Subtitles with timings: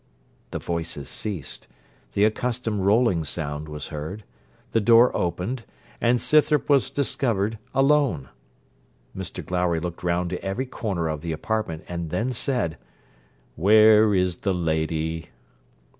[0.49, 1.67] The voices ceased,
[2.13, 4.23] the accustomed rolling sound was heard,
[4.71, 5.63] the door opened,
[6.01, 8.29] and Scythrop was discovered alone.
[9.15, 12.79] Mr Glowry looked round to every corner of the apartment, and then said,
[13.55, 15.29] 'Where is the lady?'